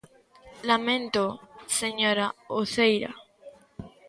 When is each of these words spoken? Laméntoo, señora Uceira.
Laméntoo, 0.69 1.31
señora 1.79 2.25
Uceira. 2.63 3.11